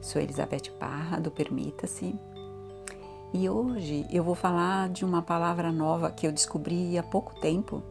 Sou 0.00 0.20
Elizabeth 0.20 0.72
Parra, 0.78 1.20
do 1.20 1.30
Permita-se. 1.30 2.18
E 3.32 3.48
hoje 3.48 4.06
eu 4.10 4.24
vou 4.24 4.34
falar 4.34 4.88
de 4.88 5.04
uma 5.04 5.22
palavra 5.22 5.70
nova 5.70 6.10
que 6.10 6.26
eu 6.26 6.32
descobri 6.32 6.98
há 6.98 7.02
pouco 7.02 7.38
tempo, 7.38 7.82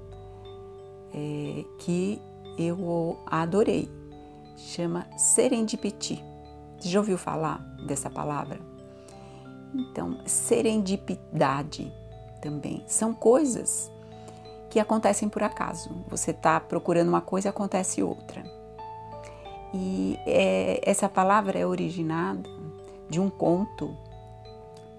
é, 1.13 1.63
que 1.79 2.21
eu 2.57 3.17
adorei. 3.25 3.89
Chama 4.57 5.07
serendipity. 5.17 6.21
Você 6.77 6.89
já 6.89 6.99
ouviu 6.99 7.17
falar 7.17 7.59
dessa 7.87 8.09
palavra? 8.09 8.59
Então, 9.73 10.19
serendipidade 10.25 11.93
também. 12.41 12.83
São 12.87 13.13
coisas 13.13 13.89
que 14.69 14.79
acontecem 14.79 15.29
por 15.29 15.43
acaso. 15.43 15.89
Você 16.09 16.31
está 16.31 16.59
procurando 16.59 17.09
uma 17.09 17.21
coisa 17.21 17.47
e 17.47 17.49
acontece 17.49 18.03
outra. 18.03 18.58
E 19.73 20.17
é, 20.25 20.81
essa 20.83 21.07
palavra 21.07 21.57
é 21.57 21.65
originada 21.65 22.49
de 23.09 23.19
um 23.19 23.29
conto 23.29 23.95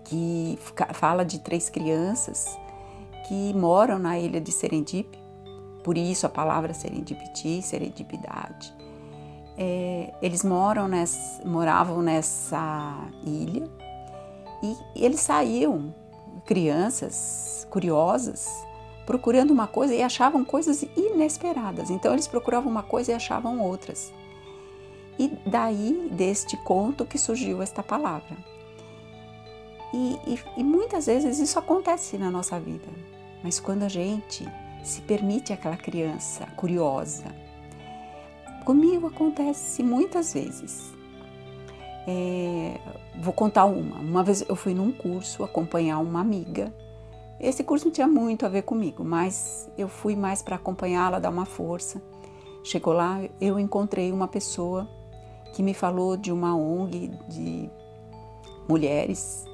que 0.05 0.59
fala 0.93 1.25
de 1.25 1.39
três 1.39 1.69
crianças 1.69 2.59
que 3.29 3.55
moram 3.55 3.99
na 3.99 4.19
ilha 4.19 4.41
de 4.41 4.51
Serendip, 4.51 5.19
por 5.85 5.97
isso 5.97 6.27
a 6.27 6.29
palavra 6.29 6.75
serendipity, 6.75 7.63
serendipidade. 7.63 8.75
É, 9.57 10.13
eles 10.21 10.43
moram 10.43 10.89
nessa, 10.89 11.47
moravam 11.47 12.03
nessa 12.03 13.09
ilha 13.25 13.69
e 14.63 14.77
eles 14.97 15.21
saíam, 15.21 15.95
crianças 16.45 17.67
curiosas, 17.71 18.49
procurando 19.07 19.51
uma 19.53 19.67
coisa 19.67 19.95
e 19.95 20.03
achavam 20.03 20.45
coisas 20.45 20.83
inesperadas. 20.97 21.91
Então 21.91 22.13
eles 22.13 22.27
procuravam 22.27 22.71
uma 22.71 22.83
coisa 22.83 23.13
e 23.13 23.15
achavam 23.15 23.61
outras. 23.61 24.13
E 25.21 25.29
daí, 25.45 26.09
deste 26.11 26.57
conto, 26.57 27.05
que 27.05 27.19
surgiu 27.19 27.61
esta 27.61 27.83
palavra. 27.83 28.39
E, 29.93 30.19
e, 30.27 30.41
e, 30.57 30.65
muitas 30.65 31.05
vezes 31.05 31.39
isso 31.39 31.59
acontece 31.59 32.17
na 32.17 32.31
nossa 32.31 32.59
vida, 32.59 32.89
mas 33.45 33.61
quando 33.61 33.83
a 33.83 33.89
gente 33.89 34.49
se 34.83 35.03
permite 35.03 35.53
aquela 35.53 35.77
criança 35.77 36.47
curiosa, 36.57 37.27
comigo 38.65 39.09
acontece 39.09 39.83
muitas 39.83 40.33
vezes. 40.33 40.91
É, 42.09 42.81
vou 43.21 43.35
contar 43.35 43.67
uma. 43.67 43.97
Uma 43.97 44.25
vez 44.25 44.43
eu 44.49 44.57
fui 44.57 44.73
num 44.73 44.91
curso 44.91 45.45
acompanhar 45.45 45.99
uma 45.99 46.23
amiga. 46.23 46.73
Esse 47.39 47.63
curso 47.63 47.85
não 47.85 47.93
tinha 47.93 48.09
muito 48.09 48.47
a 48.47 48.49
ver 48.49 48.63
comigo, 48.63 49.05
mas 49.05 49.71
eu 49.77 49.87
fui 49.87 50.17
mais 50.17 50.41
para 50.41 50.57
acompanhá-la, 50.57 51.19
dar 51.19 51.29
uma 51.29 51.45
força. 51.45 52.01
Chegou 52.65 52.95
lá, 52.95 53.21
eu 53.39 53.59
encontrei 53.59 54.11
uma 54.11 54.27
pessoa 54.27 54.89
que 55.53 55.63
me 55.63 55.75
falou 55.75 56.17
de 56.17 56.33
uma 56.33 56.57
ONG 56.57 57.11
de 57.29 57.71
mulheres 58.69 59.45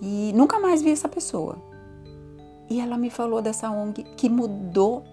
e 0.00 0.32
nunca 0.34 0.58
mais 0.58 0.82
vi 0.82 0.90
essa 0.90 1.08
pessoa. 1.08 1.56
E 2.68 2.80
ela 2.80 2.98
me 2.98 3.10
falou 3.10 3.40
dessa 3.40 3.70
ONG 3.70 4.02
que 4.16 4.28
mudou 4.28 5.04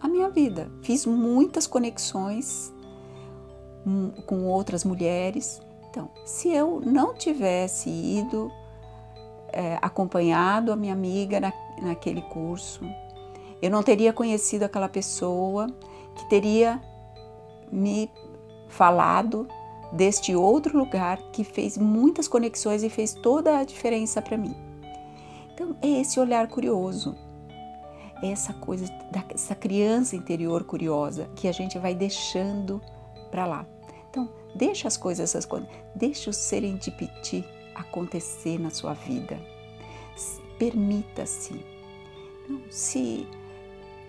a 0.00 0.08
minha 0.08 0.30
vida. 0.30 0.70
Fiz 0.82 1.04
muitas 1.04 1.66
conexões 1.66 2.72
hum, 3.86 4.10
com 4.26 4.46
outras 4.46 4.84
mulheres. 4.84 5.60
Então, 5.90 6.08
se 6.24 6.48
eu 6.50 6.80
não 6.80 7.12
tivesse 7.14 7.90
ido 7.90 8.50
é, 9.52 9.78
acompanhado 9.82 10.72
a 10.72 10.76
minha 10.76 10.92
amiga 10.92 11.40
na, 11.40 11.52
naquele 11.82 12.22
curso, 12.22 12.84
eu 13.60 13.70
não 13.70 13.82
teria 13.82 14.12
conhecido 14.12 14.62
aquela 14.62 14.88
pessoa 14.88 15.66
que 16.14 16.28
teria 16.28 16.80
me 17.70 18.10
falado 18.70 19.46
deste 19.92 20.34
outro 20.34 20.78
lugar 20.78 21.18
que 21.32 21.44
fez 21.44 21.76
muitas 21.76 22.26
conexões 22.26 22.82
e 22.82 22.88
fez 22.88 23.12
toda 23.12 23.58
a 23.58 23.64
diferença 23.64 24.22
para 24.22 24.36
mim. 24.36 24.54
Então, 25.52 25.76
é 25.82 26.00
esse 26.00 26.18
olhar 26.18 26.48
curioso, 26.48 27.14
é 28.22 28.30
essa 28.30 28.54
coisa 28.54 28.86
dessa 29.10 29.54
criança 29.54 30.16
interior 30.16 30.64
curiosa 30.64 31.28
que 31.36 31.48
a 31.48 31.52
gente 31.52 31.78
vai 31.78 31.94
deixando 31.94 32.80
para 33.30 33.44
lá. 33.44 33.66
Então, 34.08 34.28
deixa 34.54 34.88
as 34.88 34.96
coisas, 34.96 35.30
essas 35.30 35.44
coisas, 35.44 35.68
deixa 35.94 36.30
o 36.30 36.32
serendipity 36.32 37.44
acontecer 37.74 38.58
na 38.58 38.70
sua 38.70 38.94
vida. 38.94 39.38
Permita-se. 40.58 41.64
Se 42.70 43.26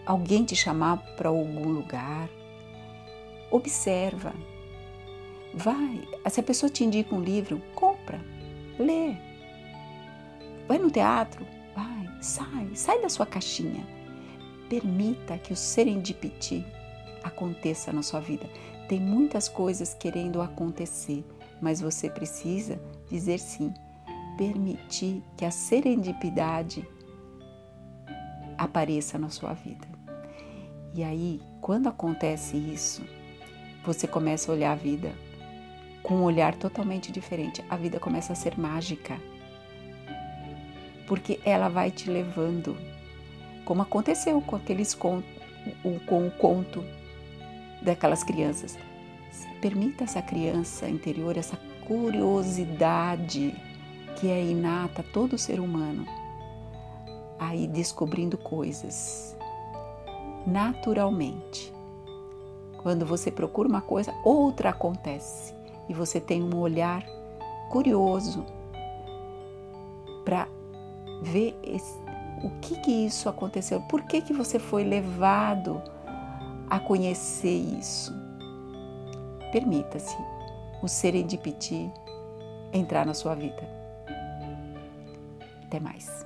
alguém 0.05 0.43
te 0.43 0.55
chamar 0.55 0.97
para 1.15 1.29
algum 1.29 1.69
lugar, 1.69 2.29
observa, 3.49 4.33
Vai, 5.53 6.07
se 6.29 6.39
a 6.39 6.43
pessoa 6.43 6.69
te 6.69 6.83
indica 6.83 7.13
um 7.13 7.21
livro, 7.21 7.61
compra, 7.75 8.21
lê. 8.79 9.15
Vai 10.67 10.77
no 10.77 10.89
teatro, 10.89 11.45
vai, 11.75 12.09
sai, 12.21 12.69
sai 12.73 13.01
da 13.01 13.09
sua 13.09 13.25
caixinha. 13.25 13.85
Permita 14.69 15.37
que 15.37 15.51
o 15.51 15.55
serendipity 15.55 16.65
aconteça 17.21 17.91
na 17.91 18.01
sua 18.01 18.21
vida. 18.21 18.49
Tem 18.87 18.99
muitas 18.99 19.49
coisas 19.49 19.93
querendo 19.93 20.41
acontecer, 20.41 21.25
mas 21.61 21.81
você 21.81 22.09
precisa 22.09 22.79
dizer 23.09 23.39
sim. 23.39 23.73
Permitir 24.37 25.21
que 25.35 25.43
a 25.43 25.51
serendipidade 25.51 26.87
apareça 28.57 29.19
na 29.19 29.29
sua 29.29 29.53
vida. 29.53 29.87
E 30.93 31.03
aí, 31.03 31.41
quando 31.59 31.87
acontece 31.87 32.55
isso, 32.55 33.03
você 33.85 34.07
começa 34.07 34.51
a 34.51 34.55
olhar 34.55 34.71
a 34.71 34.75
vida 34.75 35.11
com 36.03 36.15
um 36.15 36.23
olhar 36.23 36.55
totalmente 36.55 37.11
diferente. 37.11 37.63
A 37.69 37.75
vida 37.75 37.99
começa 37.99 38.33
a 38.33 38.35
ser 38.35 38.57
mágica. 38.57 39.19
Porque 41.07 41.39
ela 41.45 41.69
vai 41.69 41.91
te 41.91 42.09
levando, 42.09 42.77
como 43.65 43.81
aconteceu 43.81 44.41
com 44.41 44.55
aqueles 44.55 44.93
com, 44.93 45.21
com 46.05 46.27
o 46.27 46.31
conto 46.31 46.83
daquelas 47.81 48.23
crianças. 48.23 48.77
Permita 49.61 50.05
essa 50.05 50.21
criança 50.21 50.89
interior, 50.89 51.37
essa 51.37 51.57
curiosidade 51.85 53.53
que 54.15 54.29
é 54.29 54.43
inata 54.43 55.01
a 55.01 55.13
todo 55.13 55.37
ser 55.37 55.59
humano, 55.59 56.05
aí 57.39 57.67
descobrindo 57.67 58.37
coisas 58.37 59.35
naturalmente. 60.45 61.71
Quando 62.81 63.05
você 63.05 63.29
procura 63.29 63.69
uma 63.69 63.81
coisa, 63.81 64.13
outra 64.23 64.69
acontece 64.69 65.60
e 65.91 65.93
você 65.93 66.21
tem 66.21 66.41
um 66.41 66.57
olhar 66.57 67.05
curioso 67.69 68.45
para 70.23 70.47
ver 71.21 71.53
esse, 71.61 71.97
o 72.41 72.49
que 72.61 72.79
que 72.79 73.05
isso 73.05 73.27
aconteceu, 73.27 73.81
por 73.81 74.03
que 74.03 74.21
que 74.21 74.31
você 74.31 74.57
foi 74.57 74.85
levado 74.85 75.81
a 76.69 76.79
conhecer 76.79 77.57
isso. 77.57 78.13
Permita-se 79.51 80.15
o 80.81 80.87
serendipity 80.87 81.91
entrar 82.71 83.05
na 83.05 83.13
sua 83.13 83.35
vida. 83.35 83.61
Até 85.65 85.81
mais. 85.81 86.25